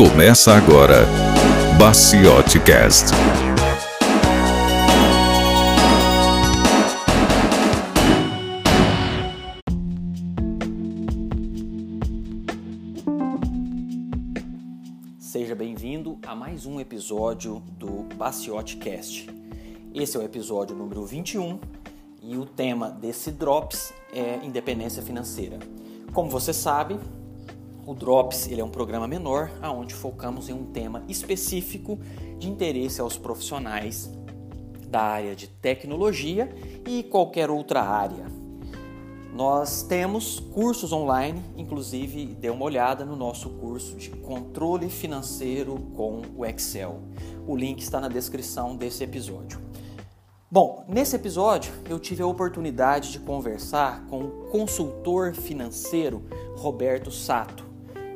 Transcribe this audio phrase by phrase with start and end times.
[0.00, 1.04] Começa agora,
[1.78, 3.08] Baciote Cast.
[15.18, 19.28] Seja bem-vindo a mais um episódio do Baciote Cast.
[19.94, 21.60] Esse é o episódio número 21
[22.22, 25.58] e o tema desse Drops é independência financeira.
[26.14, 26.98] Como você sabe,
[27.86, 31.98] o Drops ele é um programa menor onde focamos em um tema específico
[32.38, 34.10] de interesse aos profissionais
[34.88, 36.50] da área de tecnologia
[36.86, 38.26] e qualquer outra área.
[39.32, 46.22] Nós temos cursos online, inclusive dê uma olhada no nosso curso de controle financeiro com
[46.36, 47.00] o Excel.
[47.46, 49.60] O link está na descrição desse episódio.
[50.50, 56.24] Bom, nesse episódio eu tive a oportunidade de conversar com o consultor financeiro
[56.56, 57.69] Roberto Sato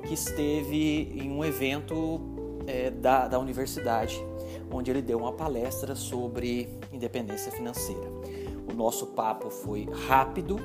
[0.07, 2.21] que esteve em um evento
[2.67, 4.25] é, da, da universidade,
[4.71, 8.11] onde ele deu uma palestra sobre independência financeira.
[8.71, 10.59] O nosso papo foi rápido,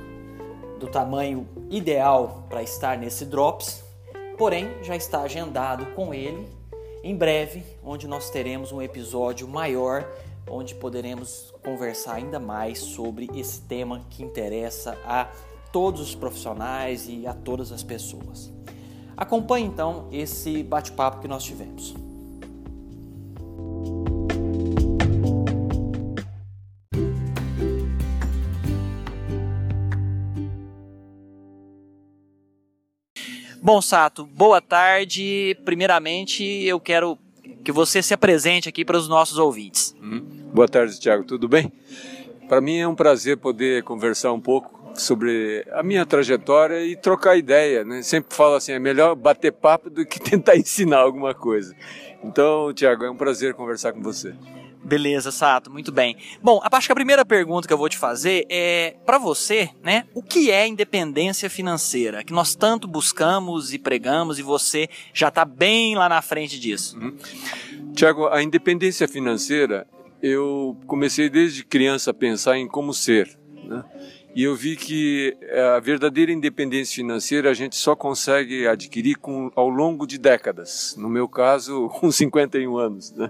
[0.79, 3.83] do tamanho ideal para estar nesse Drops,
[4.37, 6.47] porém já está agendado com ele
[7.03, 10.09] em breve, onde nós teremos um episódio maior,
[10.49, 15.29] onde poderemos conversar ainda mais sobre esse tema que interessa a
[15.71, 18.58] todos os profissionais e a todas as pessoas.
[19.19, 21.93] Acompanhe então esse bate-papo que nós tivemos.
[33.61, 35.57] Bom, Sato, boa tarde.
[35.65, 37.17] Primeiramente, eu quero
[37.61, 39.93] que você se apresente aqui para os nossos ouvintes.
[40.01, 40.21] Hum.
[40.53, 41.25] Boa tarde, Tiago.
[41.25, 41.69] Tudo bem?
[42.47, 47.37] Para mim é um prazer poder conversar um pouco sobre a minha trajetória e trocar
[47.37, 48.01] ideia, né?
[48.01, 51.75] Sempre falo assim, é melhor bater papo do que tentar ensinar alguma coisa.
[52.23, 54.33] Então, Tiago, é um prazer conversar com você.
[54.83, 56.15] Beleza, Sato, muito bem.
[56.41, 60.05] Bom, acho que a primeira pergunta que eu vou te fazer é para você, né?
[60.13, 62.23] O que é independência financeira?
[62.23, 66.97] Que nós tanto buscamos e pregamos e você já está bem lá na frente disso.
[66.97, 67.15] Uhum.
[67.93, 69.85] Tiago, a independência financeira,
[70.21, 73.38] eu comecei desde criança a pensar em como ser?
[74.39, 79.51] E eu vi que eh, a verdadeira independência financeira a gente só consegue adquirir com,
[79.53, 80.95] ao longo de décadas.
[80.97, 83.11] No meu caso, com 51 anos.
[83.11, 83.29] Né?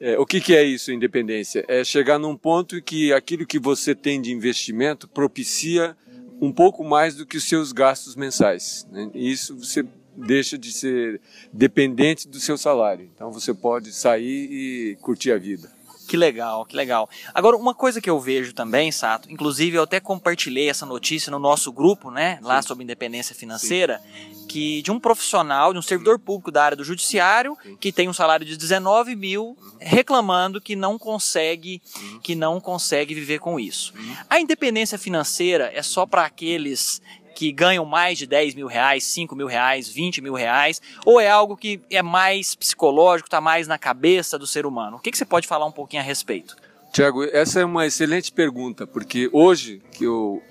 [0.00, 1.62] É, o que, que, é isso, independência?
[1.68, 5.94] É chegar num ponto em que aquilo que você tem de investimento propicia
[6.40, 8.88] um pouco mais do que os seus gastos mensais.
[8.90, 9.10] Né?
[9.12, 9.84] E isso você
[10.16, 11.20] deixa de ser
[11.52, 13.10] dependente do seu salário.
[13.14, 15.70] Então você pode sair e curtir a vida.
[16.10, 17.08] Que legal, que legal.
[17.32, 21.38] Agora, uma coisa que eu vejo também, Sato, inclusive eu até compartilhei essa notícia no
[21.38, 24.46] nosso grupo, né, lá sobre independência financeira, Sim.
[24.48, 27.76] que de um profissional, de um servidor público da área do judiciário, Sim.
[27.76, 29.56] que tem um salário de 19 mil, uhum.
[29.78, 32.18] reclamando que não consegue, uhum.
[32.18, 33.94] que não consegue viver com isso.
[33.96, 34.16] Uhum.
[34.28, 37.00] A independência financeira é só para aqueles
[37.34, 41.30] que ganham mais de 10 mil reais, 5 mil reais, 20 mil reais, ou é
[41.30, 44.96] algo que é mais psicológico, está mais na cabeça do ser humano?
[44.96, 46.56] O que, que você pode falar um pouquinho a respeito?
[46.92, 50.42] Tiago, essa é uma excelente pergunta, porque hoje que eu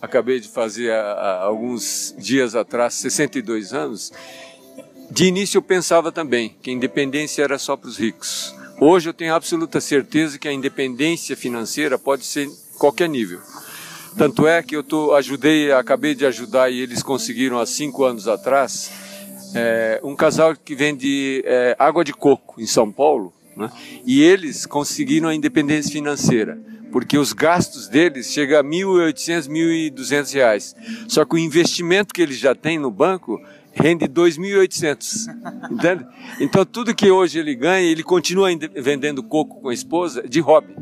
[0.00, 4.12] acabei de fazer há, alguns dias atrás, 62 anos,
[5.10, 8.54] de início eu pensava também que a independência era só para os ricos.
[8.80, 12.48] Hoje eu tenho absoluta certeza que a independência financeira pode ser
[12.78, 13.40] qualquer nível.
[14.16, 18.26] Tanto é que eu tô, ajudei, acabei de ajudar e eles conseguiram há cinco anos
[18.26, 18.90] atrás
[19.54, 23.70] é, um casal que vende é, água de coco em São Paulo, né?
[24.04, 26.58] e eles conseguiram a independência financeira
[26.90, 30.76] porque os gastos deles chegam a 1.800, 1.200 reais.
[31.06, 33.38] Só que o investimento que eles já têm no banco
[33.74, 35.28] rende 2.800,
[35.70, 36.06] entende?
[36.40, 40.74] Então tudo que hoje ele ganha, ele continua vendendo coco com a esposa de hobby.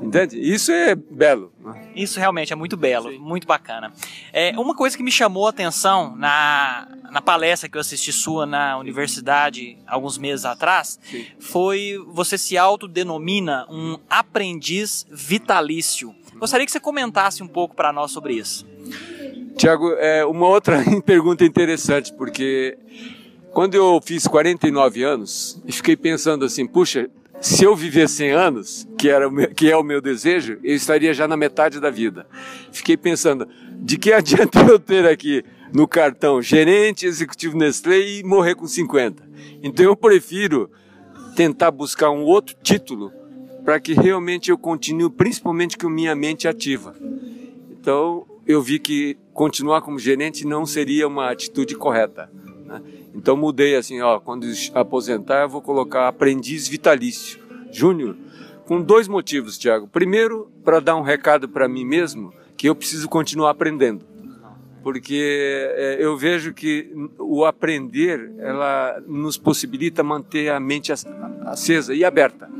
[0.00, 0.38] Entende?
[0.38, 1.52] Isso é belo.
[1.96, 3.18] Isso realmente é muito belo, Sim.
[3.18, 3.92] muito bacana.
[4.32, 8.44] É, uma coisa que me chamou a atenção na, na palestra que eu assisti sua
[8.44, 11.24] na universidade alguns meses atrás Sim.
[11.40, 16.14] foi você se autodenomina um aprendiz vitalício.
[16.36, 18.66] Gostaria que você comentasse um pouco para nós sobre isso.
[19.56, 22.76] Tiago, é uma outra pergunta interessante, porque
[23.52, 27.08] quando eu fiz 49 anos e fiquei pensando assim, puxa,
[27.40, 31.12] se eu viver 100 anos, que, era meu, que é o meu desejo, eu estaria
[31.12, 32.26] já na metade da vida.
[32.72, 33.46] Fiquei pensando,
[33.76, 39.22] de que adianta eu ter aqui no cartão gerente executivo Nestlé e morrer com 50?
[39.62, 40.70] Então eu prefiro
[41.34, 43.12] tentar buscar um outro título
[43.64, 46.94] para que realmente eu continue, principalmente com minha mente ativa.
[47.70, 52.30] Então eu vi que continuar como gerente não seria uma atitude correta.
[52.66, 52.82] Né?
[53.14, 57.38] Então mudei assim, ó, quando aposentar eu vou colocar aprendiz vitalício,
[57.70, 58.16] júnior,
[58.64, 59.86] com dois motivos, Tiago.
[59.86, 64.04] Primeiro, para dar um recado para mim mesmo que eu preciso continuar aprendendo,
[64.82, 70.92] porque é, eu vejo que o aprender ela nos possibilita manter a mente
[71.44, 72.50] acesa e aberta.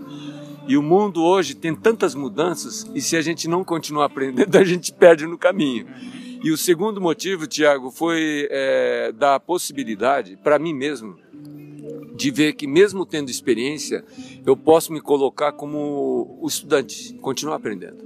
[0.69, 4.64] E o mundo hoje tem tantas mudanças e se a gente não continuar aprendendo, a
[4.64, 5.87] gente perde no caminho.
[6.43, 11.17] E o segundo motivo, Tiago, foi é, dar a possibilidade para mim mesmo
[12.17, 14.03] de ver que mesmo tendo experiência,
[14.44, 17.99] eu posso me colocar como o estudante, continuar aprendendo.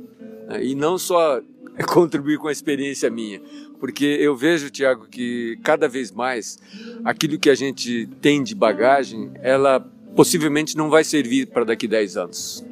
[0.48, 0.64] Né?
[0.64, 1.40] E não só
[1.86, 3.40] contribuir com a experiência minha,
[3.78, 6.58] porque eu vejo, Tiago, que cada vez mais
[7.04, 9.80] aquilo que a gente tem de bagagem, ela
[10.14, 12.64] possivelmente não vai servir para daqui 10 anos.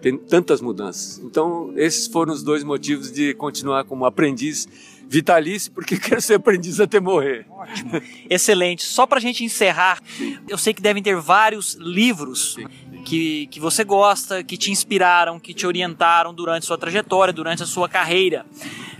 [0.00, 1.18] Tem tantas mudanças.
[1.18, 4.66] Então, esses foram os dois motivos de continuar como aprendiz
[5.10, 7.44] vitalício, porque quero ser aprendiz até morrer.
[7.50, 8.00] Ótimo.
[8.30, 8.84] Excelente.
[8.84, 10.38] Só para a gente encerrar, Sim.
[10.48, 12.56] eu sei que devem ter vários livros
[13.04, 17.66] que, que você gosta, que te inspiraram, que te orientaram durante sua trajetória, durante a
[17.66, 18.46] sua carreira.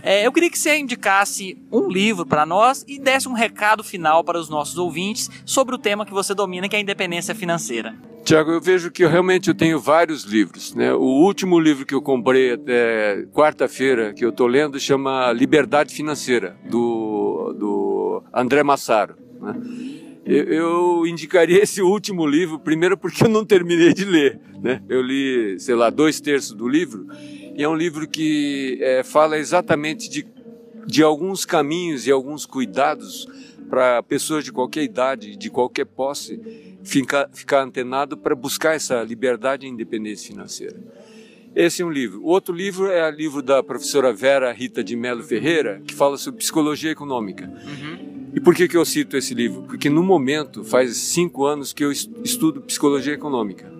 [0.03, 4.23] É, eu queria que você indicasse um livro para nós e desse um recado final
[4.23, 7.95] para os nossos ouvintes sobre o tema que você domina, que é a independência financeira.
[8.23, 10.75] Tiago, eu vejo que eu realmente eu tenho vários livros.
[10.75, 10.93] Né?
[10.93, 16.55] O último livro que eu comprei até quarta-feira, que eu estou lendo, chama Liberdade Financeira,
[16.69, 19.15] do, do André Massaro.
[19.41, 19.55] Né?
[20.23, 24.39] Eu, indicaria esse último livro, primeiro porque eu não terminei de ler.
[24.61, 24.81] Né?
[24.87, 27.07] Eu li, sei lá, dois terços do livro,
[27.55, 30.25] e é um livro que é, fala exatamente de,
[30.85, 33.27] de alguns caminhos e alguns cuidados
[33.69, 36.39] para pessoas de qualquer idade, de qualquer posse,
[36.83, 40.75] ficar, ficar antenado para buscar essa liberdade e independência financeira.
[41.55, 42.21] Esse é um livro.
[42.21, 46.17] O outro livro é o livro da professora Vera Rita de Melo Ferreira, que fala
[46.17, 47.45] sobre psicologia econômica.
[47.45, 48.29] Uhum.
[48.33, 49.63] E por que, que eu cito esse livro?
[49.63, 53.70] Porque no momento, faz cinco anos que eu estudo psicologia econômica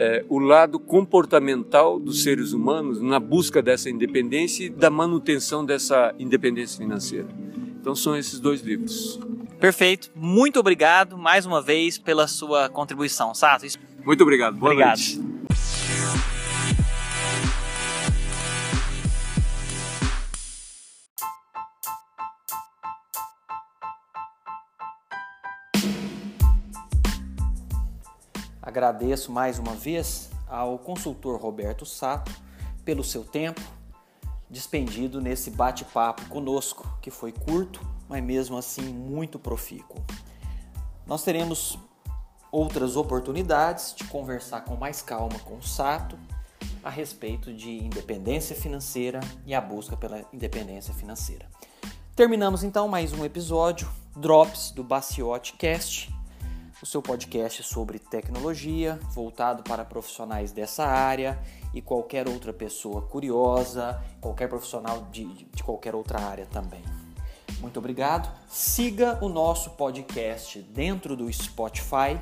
[0.00, 6.14] é, o lado comportamental dos seres humanos na busca dessa independência e da manutenção dessa
[6.18, 7.28] independência financeira.
[7.78, 9.20] Então são esses dois livros.
[9.60, 10.10] Perfeito.
[10.16, 13.66] Muito obrigado mais uma vez pela sua contribuição, Sato.
[14.02, 14.56] Muito obrigado.
[14.56, 14.96] Boa obrigado.
[14.96, 15.29] noite.
[28.70, 32.30] Agradeço mais uma vez ao consultor Roberto Sato
[32.84, 33.60] pelo seu tempo
[34.48, 40.00] despendido nesse bate-papo conosco, que foi curto, mas mesmo assim muito profícuo.
[41.04, 41.80] Nós teremos
[42.52, 46.16] outras oportunidades de conversar com mais calma com o Sato
[46.84, 51.44] a respeito de independência financeira e a busca pela independência financeira.
[52.14, 56.19] Terminamos então mais um episódio Drops do Baciote Cast
[56.82, 61.38] o seu podcast sobre tecnologia, voltado para profissionais dessa área
[61.74, 66.82] e qualquer outra pessoa curiosa, qualquer profissional de, de qualquer outra área também.
[67.60, 68.30] Muito obrigado.
[68.48, 72.18] Siga o nosso podcast dentro do Spotify.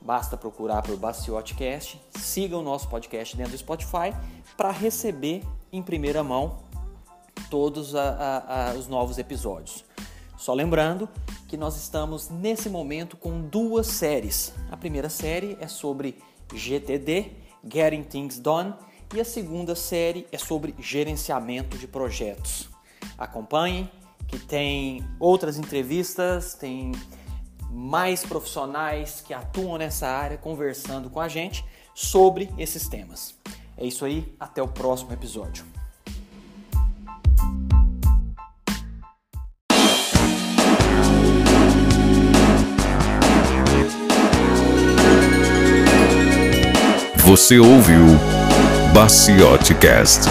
[0.00, 1.98] Basta procurar por Baciotcast.
[2.18, 4.14] Siga o nosso podcast dentro do Spotify
[4.56, 6.58] para receber em primeira mão
[7.48, 9.84] todos a, a, a, os novos episódios.
[10.36, 11.08] Só lembrando
[11.48, 14.52] que nós estamos nesse momento com duas séries.
[14.70, 16.18] A primeira série é sobre
[16.52, 17.32] GTD,
[17.66, 18.74] Getting Things Done,
[19.14, 22.68] e a segunda série é sobre gerenciamento de projetos.
[23.16, 23.90] Acompanhem,
[24.26, 26.92] que tem outras entrevistas, tem
[27.70, 31.64] mais profissionais que atuam nessa área conversando com a gente
[31.94, 33.36] sobre esses temas.
[33.76, 35.73] É isso aí, até o próximo episódio.
[47.34, 48.06] Você ouviu
[48.94, 50.28] Baciote Cast.